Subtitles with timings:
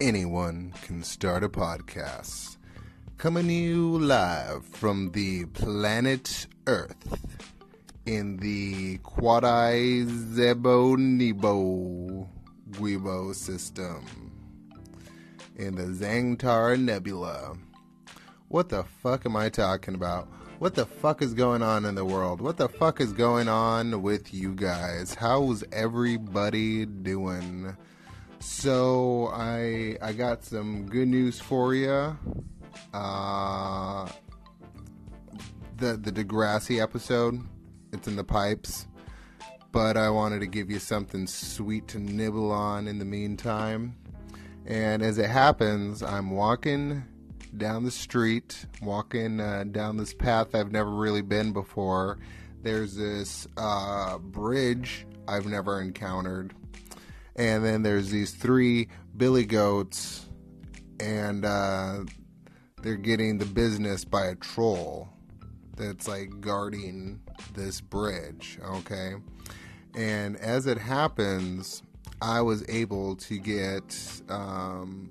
[0.00, 2.56] anyone can start a podcast.
[3.18, 7.20] Coming to you live from the planet Earth
[8.06, 12.26] in the Quadi Zebo Nebo
[12.70, 14.32] Guibo system
[15.56, 17.58] in the Zangtar Nebula.
[18.48, 20.28] What the fuck am I talking about?
[20.60, 22.40] What the fuck is going on in the world?
[22.40, 25.12] What the fuck is going on with you guys?
[25.14, 27.76] How's everybody doing?
[28.40, 32.16] So I I got some good news for you.
[32.94, 34.08] Uh,
[35.76, 37.38] the the Degrassi episode,
[37.92, 38.88] it's in the pipes,
[39.72, 43.94] but I wanted to give you something sweet to nibble on in the meantime.
[44.64, 47.04] And as it happens, I'm walking
[47.58, 52.18] down the street, walking uh, down this path I've never really been before.
[52.62, 56.54] There's this uh, bridge I've never encountered
[57.40, 58.86] and then there's these three
[59.16, 60.26] billy goats
[61.00, 62.00] and uh,
[62.82, 65.08] they're getting the business by a troll
[65.74, 67.18] that's like guarding
[67.54, 69.14] this bridge okay?
[69.96, 71.82] And as it happens
[72.22, 75.10] i was able to get um,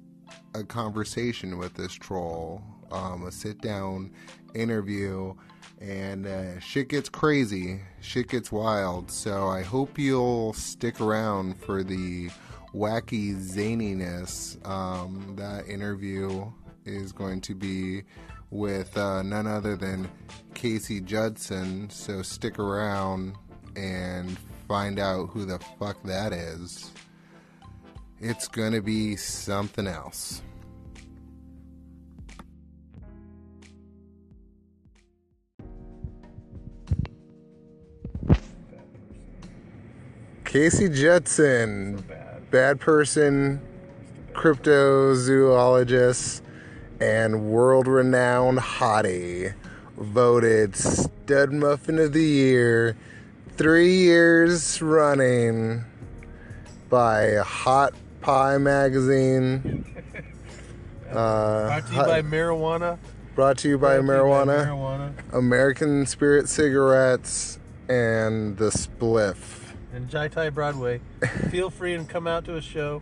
[0.53, 4.11] a conversation with this troll um, a sit down
[4.53, 5.33] interview
[5.80, 9.09] and uh, shit gets crazy, shit gets wild.
[9.09, 12.30] So I hope you'll stick around for the
[12.73, 14.66] wacky zaniness.
[14.67, 16.52] Um, that interview
[16.86, 18.03] is going to be
[18.52, 20.09] with uh, none other than
[20.53, 21.89] Casey Judson.
[21.89, 23.36] So stick around
[23.75, 26.91] and find out who the fuck that is.
[28.19, 30.41] It's gonna be something else.
[40.50, 42.50] Casey Judson, bad.
[42.50, 43.61] bad person,
[44.33, 46.42] cryptozoologist,
[47.00, 49.53] and world renowned hottie,
[49.95, 52.98] voted Stud Muffin of the Year
[53.58, 55.83] three years running
[56.89, 59.86] by Hot Pie Magazine.
[61.09, 62.99] Uh, Brought to you Hot- by marijuana.
[63.33, 67.58] brought to you by Brought to you marijuana, marijuana American Spirit Cigarettes,
[67.89, 69.68] and the Spliff.
[69.94, 71.02] And Jai Tai Broadway.
[71.50, 73.02] Feel free and come out to a show.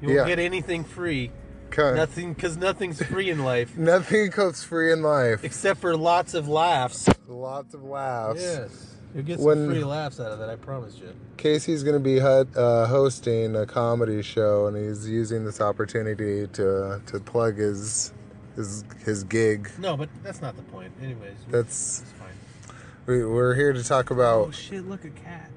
[0.00, 0.26] You won't Yeah.
[0.26, 1.30] get anything free.
[1.70, 5.44] Co- Nothing, because nothing's free in life Nothing comes free in life.
[5.44, 7.08] except for lots of laughs.
[7.28, 8.40] Lots of laughs.
[8.42, 10.50] Yes, you'll get some When- free laughs out of that.
[10.50, 11.12] I promise you.
[11.36, 17.00] Casey's going to be uh, hosting a comedy show, and he's using this opportunity to
[17.06, 18.12] to plug his
[18.56, 19.70] his his gig.
[19.78, 20.92] No, but that's not the point.
[21.00, 22.76] Anyways, That's it's fine.
[23.06, 24.48] we, we're here to talk about.
[24.48, 24.86] Oh shit!
[24.88, 25.50] Look, a cat.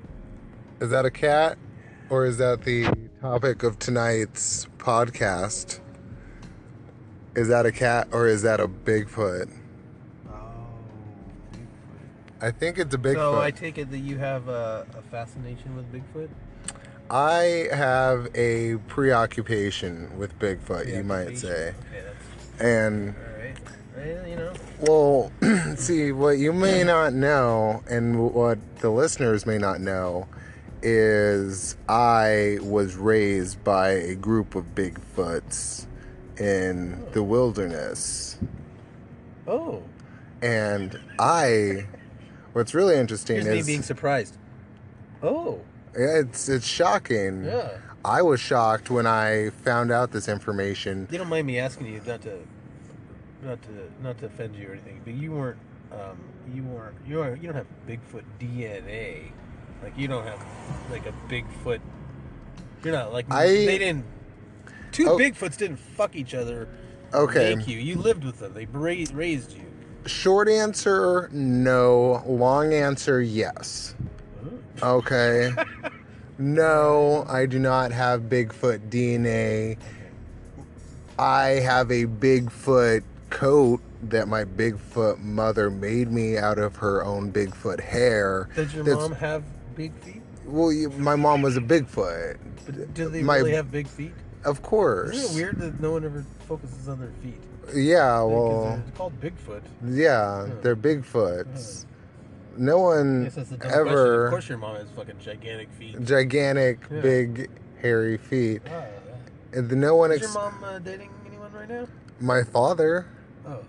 [0.79, 1.57] Is that a cat,
[2.09, 2.87] or is that the
[3.21, 5.79] topic of tonight's podcast?
[7.35, 9.49] Is that a cat, or is that a Bigfoot?
[10.29, 10.33] Oh.
[12.41, 13.15] I think it's a Bigfoot.
[13.15, 16.29] So I take it that you have a, a fascination with Bigfoot.
[17.09, 21.73] I have a preoccupation with Bigfoot, you might say.
[21.91, 22.03] Okay,
[22.59, 23.57] And all right.
[23.95, 24.53] Well, you know.
[25.39, 30.27] well, see, what you may not know, and what the listeners may not know,
[30.83, 35.87] is I was raised by a group of Bigfoots
[36.37, 38.37] in the wilderness.
[39.47, 39.81] Oh,
[40.41, 41.87] And I,
[42.51, 44.37] what's really interesting here's me is being surprised.
[45.21, 45.61] Oh,
[45.93, 47.45] it's it's shocking.
[47.45, 47.77] yeah.
[48.03, 51.07] I was shocked when I found out this information.
[51.09, 52.37] You don't mind me asking you not to,
[53.41, 53.69] not to,
[54.01, 55.57] not to offend you or anything, but you weren't,
[55.93, 56.19] um,
[56.53, 59.31] you weren't, you are, you don't have Bigfoot DNA.
[59.83, 60.43] Like you don't have
[60.91, 61.79] like a Bigfoot.
[62.83, 64.05] You're not like I- they didn't.
[64.91, 65.17] Two Oh.
[65.17, 66.67] Bigfoots didn't fuck each other.
[67.13, 67.55] Okay.
[67.55, 67.77] Make you.
[67.79, 68.53] You lived with them.
[68.53, 69.61] They raised raised you.
[70.05, 72.23] Short answer, no.
[72.25, 73.95] Long answer, yes.
[74.81, 75.51] Okay.
[76.37, 79.77] no, I do not have Bigfoot DNA.
[81.17, 83.79] I have a Bigfoot coat
[84.09, 88.49] that my Bigfoot mother made me out of her own Bigfoot hair.
[88.55, 89.43] Does your That's- mom have
[89.75, 90.21] big feet?
[90.45, 92.37] Well, you, my mom was a Bigfoot.
[92.65, 94.13] But do they My- really have big feet?
[94.45, 95.15] Of course.
[95.15, 97.39] Isn't it weird that no one ever focuses on their feet?
[97.73, 99.61] Yeah, well, they're called Bigfoot.
[99.85, 101.85] yeah, they're Bigfoots.
[102.57, 103.81] No one Yes, that's a dumb question.
[103.81, 106.03] Of ever course, your mom has fucking gigantic feet.
[106.03, 106.99] gigantic, Yeah.
[107.01, 107.49] big,
[107.81, 108.61] hairy feet.
[108.67, 108.69] Ah,
[109.53, 109.59] yeah.
[109.59, 111.87] And no one Is ex- your mom uh, dating anyone right now?
[112.19, 113.05] my father.
[113.47, 113.59] Oh,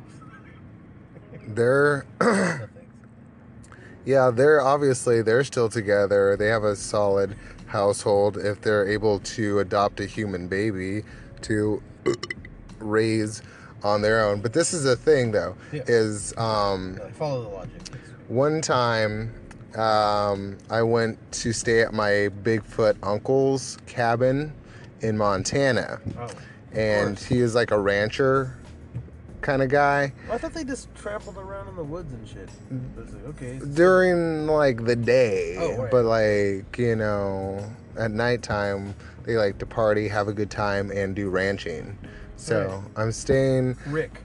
[1.49, 2.05] They're.
[4.05, 6.37] yeah, they're obviously they're still together.
[6.37, 7.37] They have a solid
[7.67, 11.03] household if they're able to adopt a human baby
[11.43, 11.83] to
[12.79, 13.43] raise
[13.83, 14.41] on their own.
[14.41, 15.83] But this is a thing though, Yeah.
[15.87, 17.81] is um, follow the logic.
[18.29, 19.33] One time
[19.77, 24.53] um, I went to stay at my Bigfoot uncle's cabin
[25.01, 26.29] in Montana, Oh,
[26.73, 28.57] and he is like a rancher
[29.45, 30.13] kind of guy.
[30.33, 32.49] I thought they just trampled around in the woods and shit.
[32.97, 33.61] Like, okay.
[33.75, 35.91] during like the day, Oh, right.
[35.91, 37.65] but like you know,
[37.97, 38.95] at nighttime
[39.25, 41.97] they like to party, have a good time, and do ranching.
[42.37, 43.03] So Right.
[43.03, 44.23] I'm staying, Rick.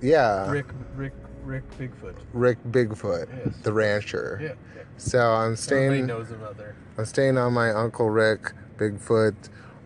[0.00, 0.66] yeah, Rick.
[0.96, 1.12] Rick.
[1.44, 2.14] Rick Bigfoot.
[2.32, 3.54] Rick Bigfoot, Yes.
[3.64, 4.38] the rancher.
[4.42, 4.48] Yeah.
[4.48, 4.82] yeah.
[4.96, 6.74] So I'm Everybody staying, knows him out there.
[6.96, 9.34] I'm staying on my uncle Rick Bigfoot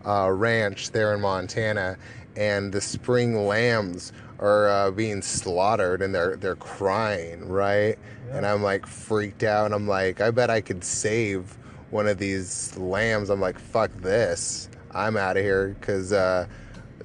[0.05, 1.97] uh, ranch there in Montana,
[2.39, 7.97] and the spring lambs are uh, being slaughtered, and they're they're crying, right?
[8.31, 9.65] And I'm like freaked out.
[9.65, 11.57] And I'm like, I bet I could save
[11.89, 13.29] one of these lambs.
[13.29, 14.69] I'm like, fuck this.
[14.91, 16.47] I'm out of here because uh,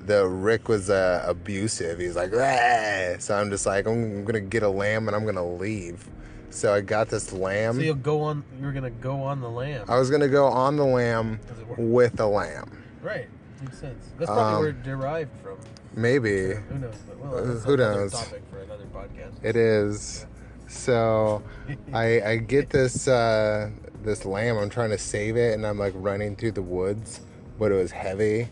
[0.07, 1.99] the Rick was uh, abusive.
[1.99, 5.47] He's like, "Ah." so I'm just like, I'm gonna get a lamb and I'm gonna
[5.47, 6.09] leave.
[6.51, 7.77] So I got this lamb.
[7.77, 8.45] So you'll go on.
[8.61, 9.87] You're gonna go on the lamb.
[9.89, 11.79] I was gonna go on the lamb Does it work?
[11.81, 12.81] with a lamb.
[13.03, 13.27] Right.
[13.65, 14.05] Makes sense.
[14.19, 15.59] That's probably Um, where it derived from.
[15.97, 16.95] Maybe Who knows?
[17.07, 18.13] But well, Uh, who knows?
[18.13, 19.33] Topic for another podcast.
[19.43, 20.27] it is.
[20.69, 21.43] So
[21.93, 23.71] I I get this uh,
[24.03, 24.57] this lamb.
[24.59, 27.21] I'm trying to save it, and I'm like running through the woods,
[27.59, 28.49] but it was heavy,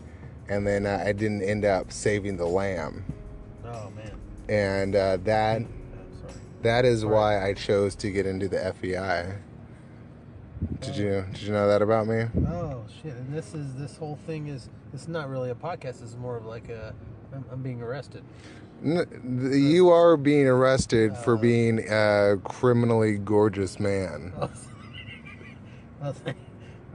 [0.49, 3.03] and then uh, I didn't end up saving the lamb,
[3.65, 4.11] oh man.
[4.49, 5.61] and uh, that
[6.61, 9.35] that is why I chose to get into the FBI.
[10.79, 12.25] Did you did you know that about me?
[12.47, 13.13] Oh shit!
[13.13, 16.01] And this is this whole thing is it's not really a podcast.
[16.01, 16.93] It's more of like a
[17.33, 18.23] I'm, I'm being arrested.
[18.83, 19.05] N-
[19.41, 24.33] th- You are being arrested for Uh, being a criminally gorgeous man.
[24.41, 24.49] Oh,
[26.09, 26.37] oh, thank-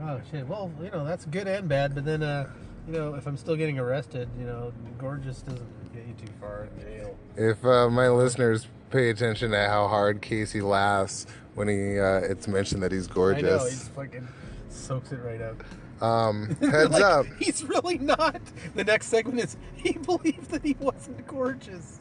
[0.03, 0.47] oh, shit!
[0.47, 1.95] Well, you know that's good and bad.
[1.95, 2.47] But then, uh,
[2.87, 6.67] you know, if I'm still getting arrested, you know, gorgeous doesn't get you too far
[6.77, 7.17] in jail.
[7.35, 11.25] If uh, my listeners pay attention to how hard Casey laughs
[11.59, 14.27] when he uh, it's mentioned that he's I know gorgeous, he's fucking
[14.69, 15.63] soaks it right up.
[16.01, 17.25] um, heads Like, up.
[17.37, 18.39] He's really not.
[18.75, 21.99] The next segment is he believed that he wasn't gorgeous.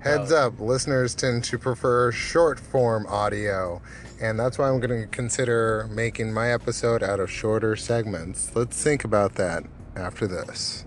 [0.00, 0.46] Heads Oh.
[0.46, 3.82] up, listeners tend to prefer short form audio,
[4.20, 8.54] and that's why I'm going to consider making my episode out of shorter segments.
[8.54, 9.64] Let's think about that
[9.96, 10.84] after this.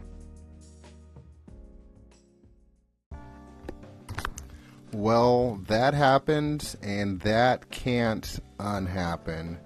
[4.94, 9.58] Well, that happened, and that can't unhappen.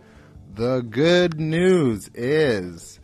[0.54, 3.00] The good news is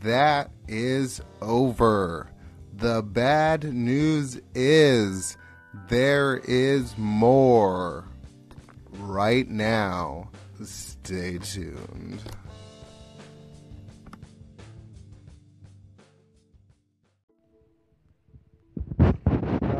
[0.00, 2.30] that is over.
[2.74, 5.36] The bad news is
[5.88, 8.08] there is more.
[9.00, 10.30] Right now,
[10.64, 12.22] stay tuned.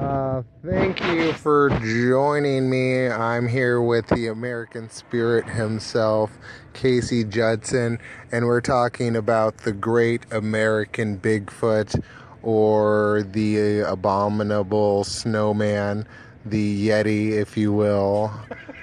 [0.09, 3.09] Uh, thank you for joining me.
[3.09, 6.31] I'm here with the American Spirit himself,
[6.73, 7.99] Casey Judson,
[8.33, 12.03] and we're talking about the great American Bigfoot
[12.43, 16.07] or the abominable snowman,
[16.47, 18.33] the Yeti, if you will.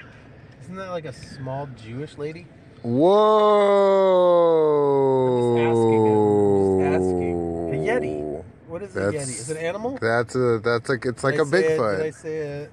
[0.62, 2.46] Isn't that like a small Jewish lady?
[2.82, 3.16] Whoa!
[5.58, 7.34] I'm just asking.
[7.74, 8.35] A Yeti.
[8.76, 9.40] What is a That's- Yeti?
[9.40, 9.98] Is it an animal?
[10.02, 12.68] That's a that's like it's like Did a say Did I say a?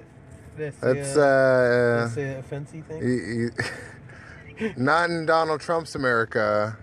[0.57, 1.97] Did I say That's a, uh.
[1.99, 2.99] did I say a fancy thing?
[2.99, 3.49] Y-
[4.59, 6.75] y- Not in Donald Trump's America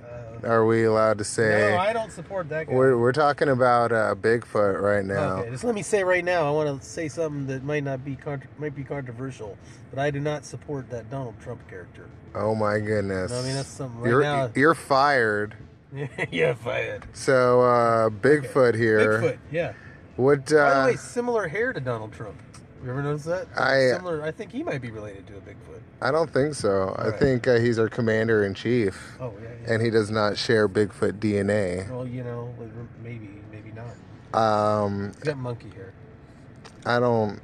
[0.42, 1.72] Uh, are we allowed to say.
[1.72, 2.72] no, I don't support that guy.
[2.72, 5.40] we're, we're talking about uh, Bigfoot right now.
[5.40, 6.48] Okay, just let me say right now.
[6.48, 9.58] I want to say something that might not be contr might be controversial,
[9.90, 12.06] but I do not support that Donald Trump character.
[12.34, 13.30] Oh my goodness.
[13.32, 14.50] I mean, that's something right you're, now.
[14.54, 15.56] you're fired.
[16.30, 17.06] yeah, fired.
[17.12, 19.20] So, uh, Bigfoot here.
[19.20, 19.38] Bigfoot.
[19.50, 19.72] Yeah.
[20.16, 22.36] What, Uh, By the uh, way, similar hair to Donald Trump.
[22.84, 23.46] You ever notice that?
[23.56, 24.22] I- similar.
[24.22, 25.80] I think he might be related to a Bigfoot.
[26.00, 26.94] I don't think so.
[26.98, 27.18] I Right.
[27.18, 29.48] think uh, he's our commander in chief, Oh yeah.
[29.66, 29.72] yeah.
[29.74, 31.90] and he does not share Bigfoot DNA.
[31.90, 32.54] well, you know,
[33.02, 34.38] maybe, maybe not.
[34.38, 35.92] Um, He's got monkey hair.
[36.86, 37.38] I don't.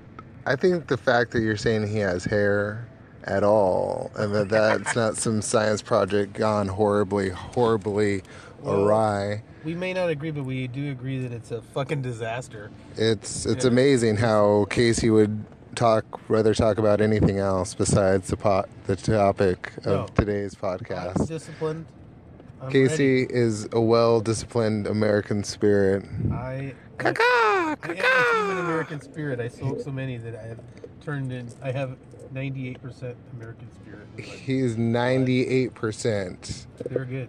[0.46, 2.88] I think the fact that you're saying he has hair
[3.26, 8.22] at all, and that that's not some science project gone horribly, horribly
[8.62, 9.42] Well- awry.
[9.64, 12.70] We may not agree, but we do agree that it's a fucking disaster.
[12.96, 13.70] It's it's Yeah.
[13.72, 19.72] amazing how Casey would talk rather talk about anything else besides the pot the topic
[19.78, 20.06] of No.
[20.14, 21.26] today's I'm podcast.
[21.26, 21.86] disciplined.
[22.62, 26.04] I'm Casey is a well-disciplined American spirit.
[26.28, 26.32] ready.
[26.32, 26.74] I.
[26.98, 27.20] Caca,
[27.82, 28.64] I am a human.
[28.64, 29.40] American spirit.
[29.40, 30.58] I sold so many that I have
[31.04, 31.48] turned in.
[31.62, 31.96] I have
[32.34, 34.06] 98% American spirit.
[34.16, 37.28] my- He's 98% They're good.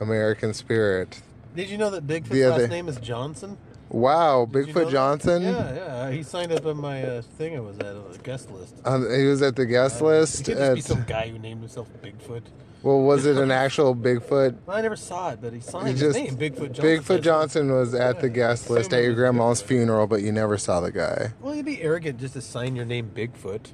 [0.00, 1.22] American spirit.
[1.56, 3.56] Did you know that Bigfoot's The other- last name is Johnson?
[3.94, 4.90] Wow, Did you Bigfoot know that?
[4.92, 5.42] Johnson.
[5.42, 6.10] Yeah, yeah.
[6.10, 7.56] He signed up on my uh, thing.
[7.56, 8.74] I was at a guest list.
[8.84, 10.40] Um, he was at the guest Uh, list.
[10.40, 12.42] It could just be at- some guy who named himself Bigfoot.
[12.82, 14.56] well, was it an actual Bigfoot?
[14.66, 16.84] Well, I never saw it, but he signed He his just name, Bigfoot Johnson.
[16.84, 20.80] Bigfoot Johnson was at the guest list at your grandma's funeral, but you never saw
[20.80, 21.32] the guy.
[21.40, 23.72] Well, you'd be arrogant just to sign your name Bigfoot.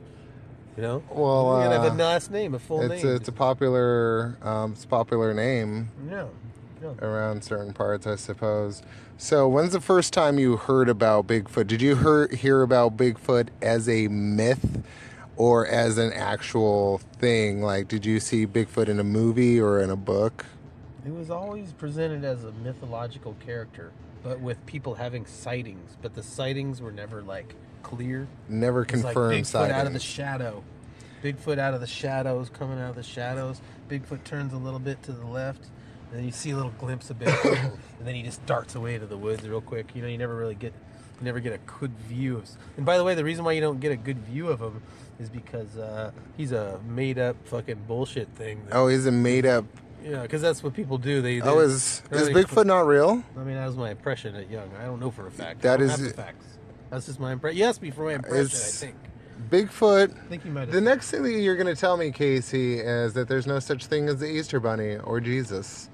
[0.77, 1.03] You know?
[1.11, 3.13] Well, you gotta have uh, a last name, a full It's name.
[3.13, 6.27] a, it's a popular um, it's a popular name yeah.
[7.01, 8.83] Around certain parts, I suppose.
[9.19, 11.67] So, when's the first time you heard about Bigfoot?
[11.67, 14.83] Did you hear hear about Bigfoot as a myth
[15.37, 17.63] or as an actual thing?
[17.63, 20.47] Like, did you see Bigfoot in a movie or in a book?
[21.05, 23.91] It was always presented as a mythological character,
[24.23, 25.97] but with people having sightings.
[26.03, 28.29] But the sightings were never like clear.
[28.49, 30.63] Never It's like confirmed Bigfoot out of the shadow.
[31.23, 33.61] Bigfoot out of the shadows, coming out of the shadows.
[33.89, 35.67] Bigfoot turns a little bit to the left,
[36.11, 38.95] and then you see a little glimpse of Bigfoot, and then he just darts away
[38.95, 39.95] into the woods real quick.
[39.95, 40.73] You know, you never really get,
[41.21, 42.49] you never get a good view of.
[42.77, 44.83] And by the way, the reason why you don't get a good view of him
[45.19, 48.63] is because uh, he's a made-up fucking bullshit thing.
[48.67, 49.65] That, Oh, he's a made up.
[50.03, 51.21] yeah, because that's what people do.
[51.21, 53.23] They, they Oh, is is really- Bigfoot not real?
[53.37, 54.71] I mean, that was my impression at young.
[54.81, 55.61] I don't know for a fact.
[55.63, 56.47] That is- facts.
[56.89, 57.59] That's just my impression.
[57.59, 58.47] You asked me for my impression.
[58.47, 58.97] I think.
[59.51, 60.17] Bigfoot.
[60.17, 60.71] I think you might.
[60.71, 63.87] The next thing that you're going to tell me, Casey, is that there's no such
[63.87, 65.89] thing as the Easter Bunny or Jesus,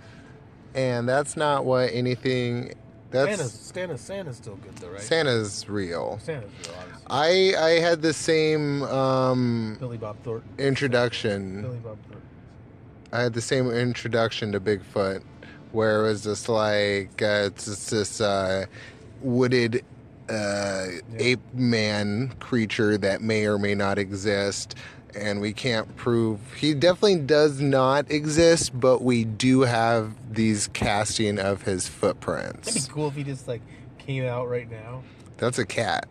[0.76, 2.74] and that's not what anything.
[3.12, 5.00] Santa's, That's Santa's, Santa's still good though, right?
[5.00, 6.18] Santa's real.
[6.22, 7.54] Santa's real, obviously.
[7.56, 10.48] I I had the same um, Billy Bob Thornton.
[10.58, 11.62] introduction.
[11.62, 12.22] Billy Bob Thornton.
[13.12, 15.22] I had the same introduction to Bigfoot,
[15.72, 18.66] where it was just like uh, it's just this uh,
[19.22, 19.82] wooded
[20.28, 20.86] uh,
[21.18, 24.74] ape man creature that may or may not exist,
[25.14, 31.38] and we can't prove he definitely does not exist, but we do have these casting
[31.38, 32.74] of his footprints.
[32.74, 33.62] That'd be cool if he just like
[33.98, 35.02] came out right now.
[35.38, 36.08] That's a cat.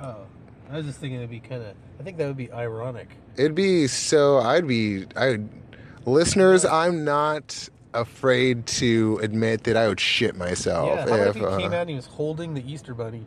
[0.00, 0.26] Oh,
[0.70, 1.74] I was just thinking it'd be kind of.
[1.98, 3.08] I think that would be ironic.
[3.36, 4.38] It'd be so.
[4.38, 5.06] I'd be.
[5.16, 5.40] I,
[6.04, 11.28] listeners, I'm not afraid to admit that I would shit myself yeah, how if.
[11.28, 13.24] if he came uh, out and he was holding the Easter bunny?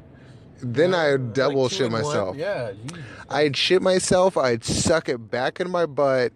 [0.61, 2.03] Then I would like shit in one?
[2.03, 2.37] myself.
[2.37, 3.03] Yeah, Jesus.
[3.29, 4.37] I'd shit myself.
[4.37, 6.31] I'd suck it back in my butt,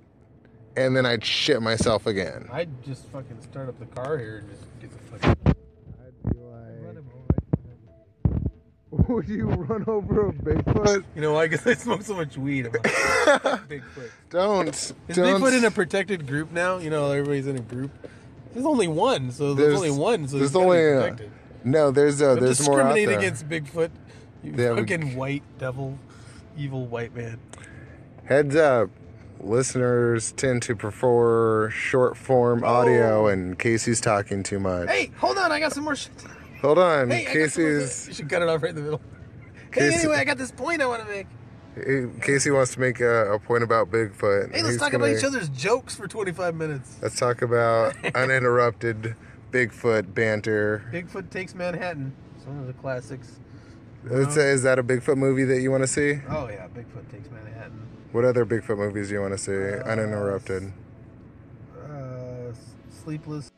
[0.75, 2.48] and then I'd shit myself again.
[2.51, 5.36] I'd just fucking start up the car here and just get the fucking.
[5.48, 5.55] I'd
[6.34, 6.96] be like,
[9.10, 11.03] "Would you run over a Bigfoot?
[11.15, 11.48] You know why?
[11.48, 12.67] Because I smoke so much weed.
[12.67, 14.10] I'm like, Bigfoot.
[14.29, 16.77] Don't, Is don't." Bigfoot in a protected group now?
[16.77, 17.91] You know, everybody's in a group.
[18.53, 21.32] There's only one, so there's, There's- only one, so there's there's only, be uh, protected.
[21.65, 23.20] no, there's uh, there's more out discriminate there.
[23.20, 23.89] against Bigfoot.
[24.46, 25.98] You They have a- fucking white devil,
[26.58, 27.40] evil white man.
[28.25, 28.90] Heads up,
[29.40, 32.68] listeners tend to prefer short form oh.
[32.68, 33.28] audio, Oh.
[33.28, 34.90] and Casey's talking too much.
[34.90, 36.12] Hey, hold on, I got some more shit.
[36.62, 38.08] Hold on, Hey, Casey's.
[38.08, 39.02] You should cut it off right in the middle.
[39.72, 41.28] Hey, anyway, I got this point I want to make.
[42.22, 44.52] Casey wants to make a, a point about Bigfoot.
[44.56, 46.98] Hey, let's He's talk gonna- about each other's jokes for 25 minutes.
[47.02, 49.16] Let's talk about uninterrupted
[49.52, 50.86] Bigfoot banter.
[50.94, 52.14] Bigfoot takes Manhattan.
[52.38, 53.40] It's one of the classics.
[54.08, 56.20] Let's say, is that a Bigfoot movie that you want to see?
[56.30, 57.88] Oh yeah, Bigfoot takes Manhattan.
[58.12, 59.52] What other Bigfoot movies do you want to see?
[59.52, 60.72] Uh, Uninterrupted.
[61.76, 62.54] Uh,
[63.04, 63.52] Sleepless.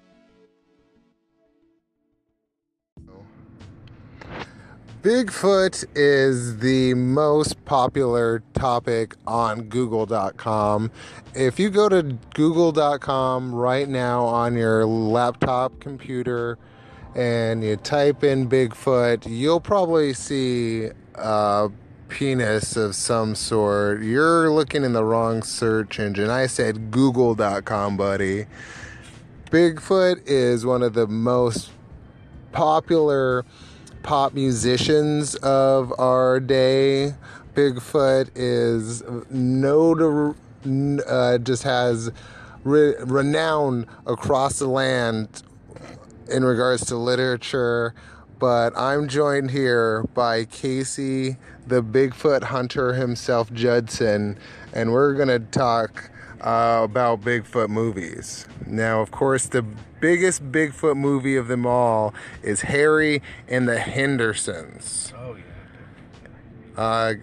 [5.04, 10.92] Bigfoot is the most popular topic on Google.com.
[11.36, 16.58] If you go to Google.com right now on your laptop computer
[17.16, 21.70] and you type in Bigfoot, you'll probably see a
[22.10, 24.02] penis of some sort.
[24.02, 26.30] You're looking in the wrong search engine.
[26.30, 28.46] I said Google.com, buddy.
[29.52, 31.72] Bigfoot is one of the most
[32.52, 33.46] popular
[34.04, 37.14] pop musicians of our day.
[37.56, 40.36] Bigfoot is notor-
[41.08, 42.12] uh, just has
[42.64, 45.44] re- renown across the land
[46.27, 47.93] in regards to literature.
[48.39, 54.38] But I'm joined here by Casey, the Bigfoot hunter himself, Judson,
[54.74, 58.46] and we're going to talk uh, about Bigfoot movies.
[58.65, 59.63] Now, of course, the
[60.00, 65.13] biggest Bigfoot movie of them all is Harry and the Hendersons.
[65.17, 66.79] Oh yeah.
[66.79, 67.13] Uh,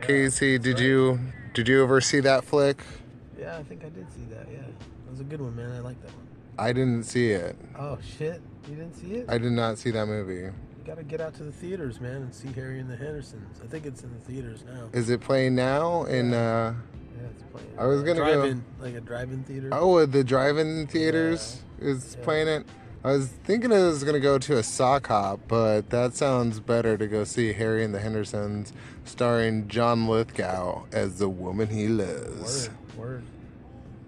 [0.00, 0.82] Casey, did right.
[0.82, 1.20] you
[1.54, 2.82] did you ever see that flick?
[3.38, 4.46] Yeah, I think I did see that.
[4.50, 5.72] Yeah, it was a good one, man.
[5.72, 6.25] I like that one.
[6.58, 7.56] I didn't see it.
[7.78, 9.26] Oh shit, you didn't see it?
[9.28, 10.34] I did not see that movie.
[10.42, 10.52] You
[10.86, 13.60] gotta get out to the theaters, man, and see Harry and the Hendersons.
[13.62, 14.88] I think it's in the theaters now.
[14.92, 16.04] Is it playing now?
[16.04, 16.74] In uh,
[17.18, 17.68] Yeah, it's playing.
[17.78, 19.68] I was gonna go- drive-in, like a drive-in theater.
[19.72, 22.24] oh, the drive-in theaters is Yeah.
[22.24, 22.66] playing it.
[23.04, 26.96] I was thinking I was gonna go to a sock hop, but that sounds better
[26.96, 28.72] to go see Harry and the Hendersons,
[29.04, 32.68] starring John Lithgow as the woman he loves.
[32.96, 33.22] Word, word.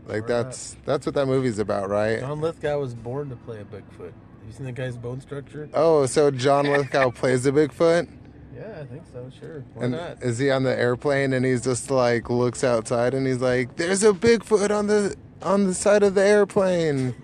[0.08, 2.20] Like that's that's what that movie's about, right?
[2.20, 4.12] John Lithgow was born to play a Bigfoot.
[4.12, 5.68] Have you seen that guy's bone structure?
[5.74, 8.08] Oh, so John Lithgow plays a Bigfoot,
[8.56, 9.30] Yeah, I think so.
[9.38, 9.62] Sure.
[9.74, 10.22] Why and not?
[10.22, 14.02] is he on the airplane and he's just like looks outside and he's like, "There's
[14.02, 17.14] a Bigfoot on the on the side of the airplane,"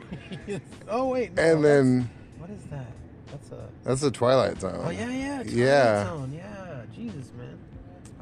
[0.88, 1.33] oh wait.
[1.35, 2.87] No, and then what is that?
[3.29, 3.69] That's a.
[3.83, 4.81] that's the Twilight Zone.
[4.85, 5.37] Oh yeah, yeah.
[5.43, 6.05] Twilight Yeah.
[6.05, 6.33] Zone.
[6.35, 6.83] Yeah.
[6.95, 7.59] Jesus, man.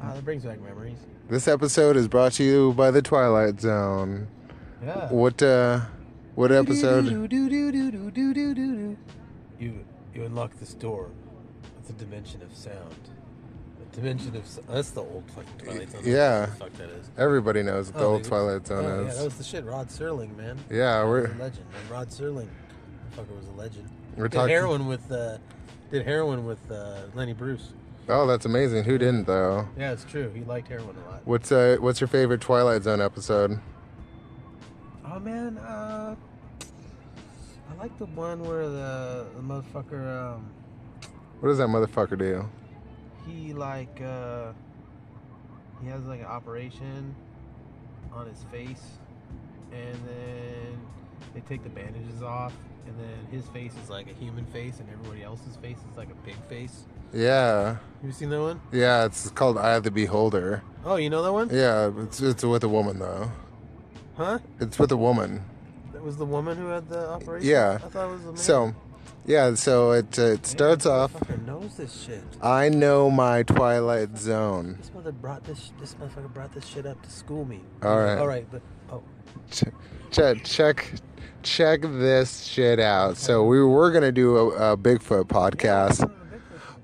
[0.01, 0.97] Ah, that brings back memories.
[1.29, 4.27] This episode is brought to you by the Twilight Zone.
[4.85, 5.09] Yeah.
[5.09, 5.81] What uh
[6.35, 7.05] what episode?
[9.59, 11.09] You you unlock this door.
[11.79, 12.95] It's a dimension of sound.
[13.81, 16.01] A dimension of s- that's the old fucking Twilight Zone.
[16.05, 16.41] Yeah.
[16.41, 17.09] What the fuck that is.
[17.17, 18.29] Everybody knows what the Oh, old dude.
[18.29, 19.07] Twilight Zone Oh, is.
[19.07, 19.65] Yeah, that was the shit.
[19.65, 20.57] Rod Serling, man.
[20.69, 21.65] Yeah, He we're was a legend.
[21.71, 21.81] Man.
[21.91, 22.47] Rod Serling,
[23.15, 23.89] fucker was a legend.
[24.17, 24.49] we're Did talking.
[24.53, 25.37] heroin with uh,
[25.91, 27.73] did heroin with uh, Lenny Bruce.
[28.09, 28.83] Oh, that's amazing.
[28.83, 29.67] Who didn't though?
[29.77, 30.29] Yeah, it's true.
[30.33, 31.21] He liked heroin a lot.
[31.25, 33.59] What's uh what's your favorite Twilight Zone episode?
[35.15, 36.15] Oh man, uh,
[37.69, 40.49] I like the one where the the motherfucker um
[41.39, 42.49] What does that motherfucker do?
[43.27, 44.51] he like uh
[45.83, 47.13] he has like an operation
[48.11, 48.97] on his face
[49.71, 50.81] and then
[51.35, 52.53] they take the bandages off
[52.87, 56.09] and then his face is like a human face and everybody else's face is like
[56.09, 56.85] a pig face.
[57.13, 58.59] Yeah, Have you seen that one?
[58.71, 59.05] yeah.
[59.05, 60.63] It's called Eye of the Beholder.
[60.83, 61.49] Oh, you know that one?
[61.51, 63.31] Yeah, it's it's with a woman though.
[64.15, 64.39] Huh?
[64.59, 65.43] It's with a woman.
[65.91, 67.49] That was the woman who had the operation.
[67.49, 67.79] Yeah.
[67.83, 68.37] I thought it was the man.
[68.37, 68.75] So,
[69.25, 69.53] yeah.
[69.55, 71.13] So it uh, it starts off.
[71.13, 72.23] Motherfucker knows this shit.
[72.41, 74.75] I know my Twilight Zone.
[74.79, 75.71] This mother brought this.
[75.79, 77.61] This motherfucker brought this shit up to school me.
[77.81, 78.17] All right.
[78.17, 79.01] All right, but oh,
[79.51, 79.63] Ch-
[80.11, 80.93] check check
[81.41, 83.17] check this shit out.
[83.17, 86.09] So we were gonna do a, a Bigfoot podcast,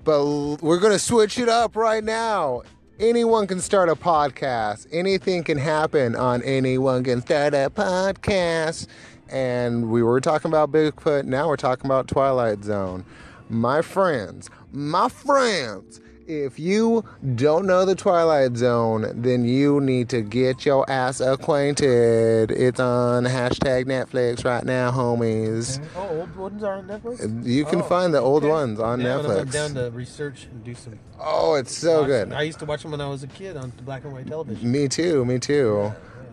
[0.04, 0.24] but
[0.62, 2.62] we're gonna switch it up right now.
[3.00, 4.86] Anyone can start a podcast.
[4.92, 8.88] Anything can happen on anyone can start a podcast.
[9.30, 11.24] And we were talking about Bigfoot.
[11.24, 13.06] Now we're talking about Twilight Zone.
[13.48, 20.22] My friends, my friends, if you don't know the Twilight Zone, then you need to
[20.22, 22.50] get your ass acquainted.
[22.50, 25.82] It's on hashtag Netflix right now, homies.
[25.96, 27.44] oh, old ones are on Netflix.
[27.46, 28.50] You can Oh, find the old okay.
[28.52, 30.98] ones on Yeah, I'm down to research and do some.
[31.20, 32.32] oh, it's so watch- good.
[32.32, 34.70] I used to watch them when I was a kid on black and white television.
[34.70, 35.92] Me too, me too.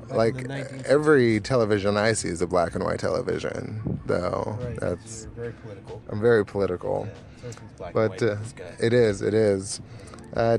[0.09, 4.57] Back in Like every television I see is a black and white television, though.
[4.61, 6.01] Right, That's you're very political.
[6.09, 7.07] I'm very political.
[7.09, 7.13] Yeah,
[7.51, 8.85] so everything's and but uh, with this guy.
[8.85, 9.81] it is it is
[10.35, 10.57] uh,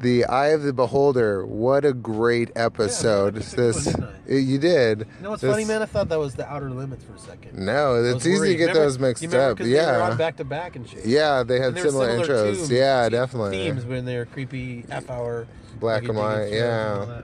[0.00, 5.06] the eye of the beholder what a great episode good this one, you did You
[5.22, 5.80] know what's This- funny, man?
[5.80, 7.56] I thought that was the outer limits for a second.
[7.58, 10.44] no it's easy to get Remember- those mixed up 'cause They were yeah back to
[10.44, 11.06] back and shit.
[11.06, 15.46] yeah they had they similar, intros yeah definitely Themes when they were creepy half hour
[15.80, 17.22] Black and white, it yeah.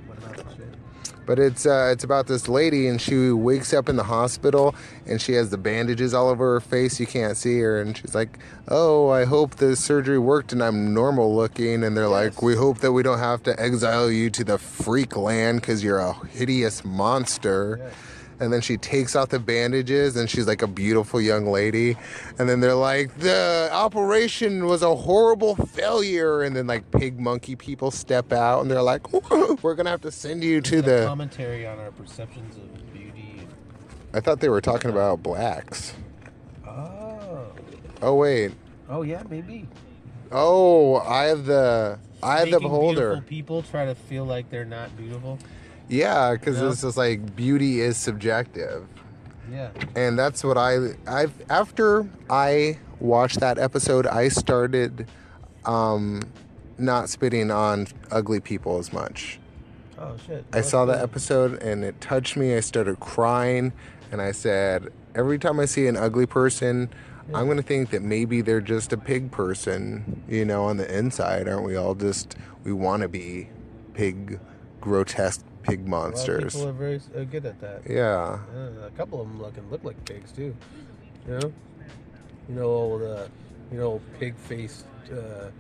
[1.29, 2.27] And all that, whatnot and shit.
[2.27, 4.75] But it's uh, it's about this lady, and she wakes up in the hospital,
[5.07, 7.01] and she has the bandages all over her face.
[7.01, 10.95] You can't see her, and she's like, "Oh, I hope the surgery worked, and I'm
[10.95, 14.45] normal looking." And they're like, "We hope that we don't have to exile you to
[14.45, 17.95] the freak land because you're a hideous monster." Yes.
[18.43, 21.97] And then she takes off the bandages, and she's like a beautiful young lady.
[22.41, 27.55] And then they're like, "The operation was a horrible failure." And then like pig monkey
[27.55, 29.13] people step out, and they're like,
[29.63, 33.47] "We're gonna have to send you to the." commentary on our perceptions of beauty.
[34.13, 35.95] I thought they were talking about blacks.
[36.67, 37.47] Oh,
[38.03, 38.51] Oh wait.
[38.91, 39.69] oh yeah, maybe.
[40.33, 43.11] Oh, I have the I have the beholder.
[43.11, 45.39] Beautiful people try to feel like they're not beautiful.
[45.93, 46.71] Yeah, because Yeah.
[46.71, 48.87] it's just like beauty is subjective,
[49.53, 49.69] Yeah.
[49.95, 55.07] and that's what I I've after I watched that episode, I started
[55.67, 56.23] um
[56.79, 59.39] not spitting on ugly people as much.
[59.99, 60.45] Oh shit.
[60.53, 62.57] I saw that episode and it touched me.
[62.57, 63.73] I started crying
[64.11, 66.89] and I said, every time I see an ugly person,
[67.35, 70.93] I'm going to think that maybe they're just a pig person, you know, on the
[70.99, 71.47] inside.
[71.49, 73.49] Aren't we all just, we want to be
[73.95, 74.41] pig,
[74.81, 76.55] grotesque pig monsters?
[76.55, 77.83] people are very uh, good at that.
[77.89, 78.39] Yeah.
[78.55, 80.55] Uh, a couple of them look and look like pigs too.
[81.27, 81.53] You know,
[82.49, 83.27] you know old, uh,
[83.71, 84.87] you know, pig faced.
[85.11, 85.51] Uh,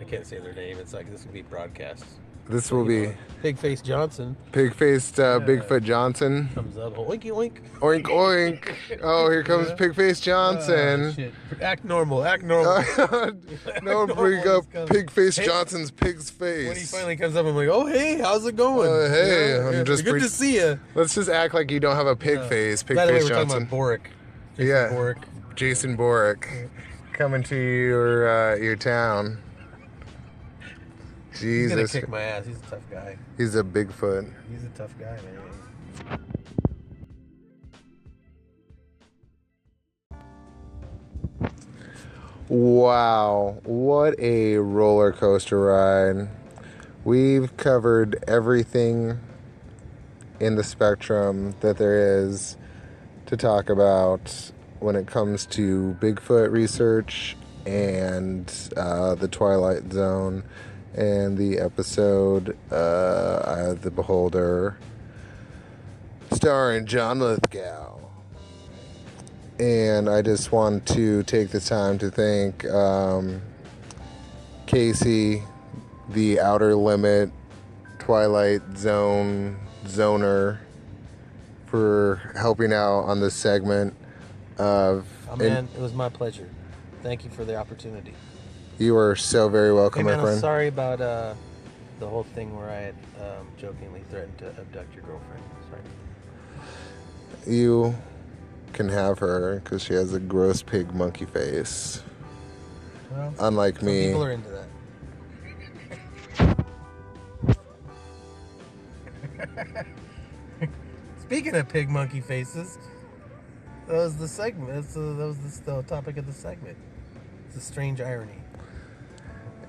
[0.00, 0.78] I can't say their name.
[0.78, 2.04] It's like this will be broadcast.
[2.48, 5.38] This will be Pig faced Johnson pig faced uh.
[5.40, 6.48] Bigfoot Johnson.
[6.54, 6.94] comes up.
[6.96, 7.58] Oinky oink.
[7.80, 9.00] Oink, oink.
[9.02, 11.12] Oh, here comes pig face Oh, Johnson.
[11.14, 11.34] shit.
[11.60, 12.24] Act normal.
[12.24, 12.82] Act normal.
[13.82, 15.44] no, bring up pig face Hey.
[15.44, 16.66] Johnson's pig's face.
[16.68, 18.88] when he finally comes up, I'm like, oh hey, how's it going?
[18.90, 20.80] Uh, hey, I'm yeah, just good pre- to see you.
[20.94, 23.28] Let's just act like you don't have a pig face, pig By the way, face
[23.30, 23.48] we're Johnson.
[23.48, 24.00] talking about Boric
[24.56, 24.88] Jason Yeah.
[24.90, 25.18] Bork.
[25.56, 26.70] Jason Boric
[27.12, 29.38] coming to your uh, your town.
[31.40, 32.46] He's gonna kick my ass.
[32.46, 33.18] He's a tough guy.
[33.36, 34.32] he's a Bigfoot.
[34.50, 36.20] He's a tough guy, man.
[42.48, 46.28] Wow, what a roller coaster ride.
[47.04, 49.18] We've covered everything
[50.38, 52.56] in the spectrum that there is
[53.26, 60.44] to talk about when it comes to Bigfoot research and uh, the Twilight Zone
[60.96, 64.78] and the episode uh, Eye of the Beholder
[66.32, 67.98] starring John Lithgow.
[69.58, 73.42] And I just want to take the time to thank um,
[74.66, 75.42] Casey,
[76.10, 77.30] the Outer Limit
[77.98, 80.58] Twilight Zone zoner,
[81.66, 83.94] for helping out on this segment
[84.58, 85.06] of.
[85.30, 86.48] Oh man, it was my pleasure.
[87.02, 88.14] Thank you for the opportunity.
[88.78, 90.40] You are so very welcome, Hey man, my I'm friend.
[90.40, 91.34] sorry about uh,
[92.00, 95.42] the whole thing where I had um, jokingly threatened to abduct your girlfriend.
[95.70, 97.54] Sorry.
[97.54, 97.94] You
[98.72, 102.02] can have her because she has a gross pig monkey face.
[103.10, 104.06] Well, Unlike me.
[104.06, 104.66] people are into that.
[111.20, 112.78] Speaking of pig monkey faces,
[113.86, 114.68] that was the segment.
[114.68, 116.76] That was the, the topic of the segment.
[117.48, 118.34] It's a strange irony.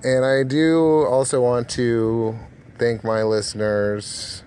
[0.04, 2.38] And I do also want to
[2.78, 4.42] thank my listeners.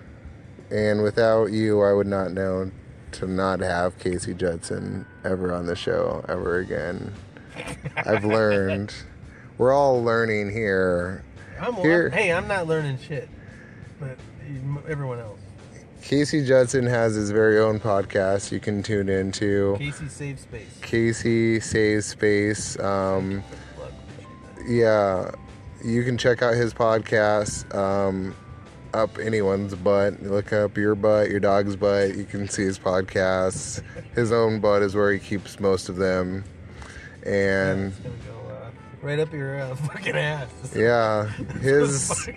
[0.70, 2.70] And without you, I would not know
[3.12, 7.12] to not have Casey Judson ever on the show ever again.
[7.96, 8.94] I've learned.
[9.58, 11.22] We're all learning here.
[11.60, 13.28] I'm, Here- hey, I'm not learning shit,
[14.00, 14.16] but
[14.88, 15.38] everyone else.
[16.02, 19.76] Casey Judson has his very own podcast you can tune into.
[19.78, 20.78] Casey Saves Space.
[20.80, 22.78] Casey Saves Space.
[22.80, 23.44] Um,
[24.66, 25.30] yeah,
[25.84, 27.72] you can check out his podcast.
[27.74, 28.34] Um,
[28.94, 30.22] up anyone's butt.
[30.22, 32.14] Look up your butt, your dog's butt.
[32.16, 33.82] You can see his podcasts.
[34.14, 36.44] His own butt is where he keeps most of them.
[37.24, 40.48] And gonna go uh, right up your uh, fucking ass.
[40.76, 41.26] yeah,
[41.60, 42.28] his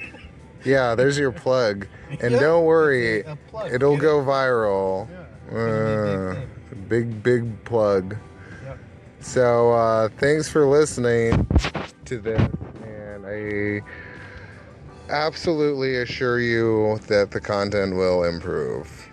[0.63, 0.95] yeah.
[0.95, 1.87] There's your plug.
[2.21, 3.73] And Yeah, don't worry, it's a- a plug.
[3.73, 5.09] it'll Get go viral.
[5.09, 6.41] Yeah, it's gonna be a
[6.83, 8.15] Uh, big big plug.
[8.63, 8.77] Yep.
[9.21, 11.47] So uh, thanks for listening
[12.05, 12.49] to this,
[13.27, 13.81] I
[15.09, 19.09] absolutely assure you that the content will improve.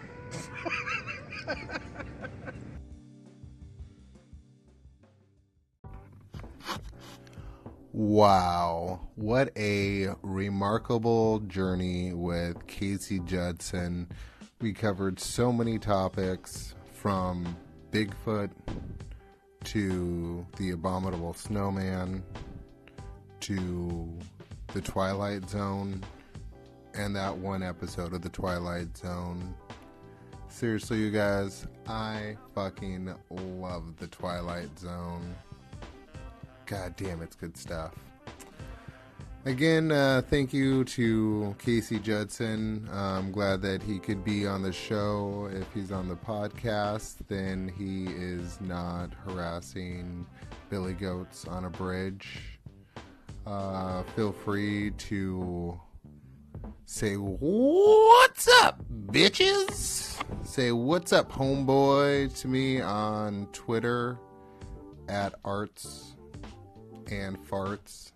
[7.94, 14.08] Wow, what a remarkable journey with Casey Judson.
[14.60, 17.56] We covered so many topics from
[17.90, 18.50] Bigfoot
[19.64, 22.22] to the abominable snowman
[23.42, 24.08] to
[24.68, 26.00] the Twilight Zone
[26.94, 29.54] and that one episode of the Twilight Zone.
[30.48, 35.34] Seriously, you guys, I fucking love the Twilight Zone.
[36.66, 37.94] God damn, it's good stuff.
[39.44, 42.88] Again, uh, thank you to Casey Judson.
[42.92, 45.48] I'm glad that he could be on the show.
[45.52, 50.26] If he's on the podcast, then he is not harassing
[50.70, 52.51] Billy Goats on a bridge.
[53.46, 55.78] Uh, feel free to
[56.84, 60.22] say, What's up, bitches?
[60.44, 64.18] Say, What's up, homeboy, to me on Twitter
[65.08, 66.14] at arts
[67.10, 68.12] and farts.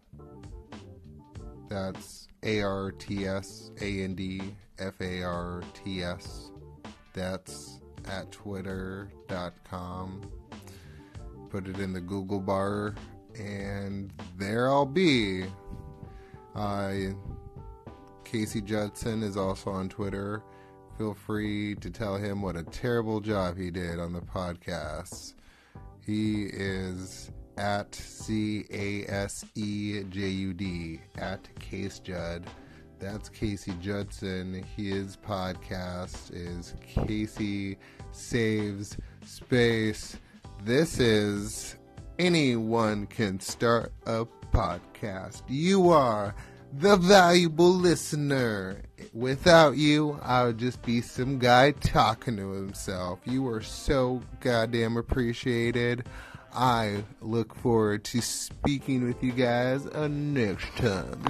[1.69, 4.41] That's A R T S A N D
[4.79, 6.51] F A R T S.
[7.12, 9.11] That's at twitter.com.
[11.51, 12.95] Put it in the Google bar,
[13.38, 15.44] and there I'll be.
[16.55, 17.14] I.
[18.25, 20.42] Casey Judson is also on Twitter.
[20.99, 25.35] Feel free to tell him what a terrible job he did on the podcast.
[26.05, 32.46] He is at C A S E J U D at Case Judd.
[32.99, 34.64] That's Casey Judson.
[34.77, 37.79] His podcast is Casey
[38.11, 40.16] Saves Space.
[40.64, 41.76] This is
[42.19, 45.43] Anyone Can Start a Podcast.
[45.49, 46.35] You are
[46.73, 48.83] the valuable listener.
[49.13, 53.19] Without you, I would just be some guy talking to himself.
[53.27, 56.09] You are so goddamn appreciated.
[56.55, 61.23] I look forward to speaking with you guys uh, next time.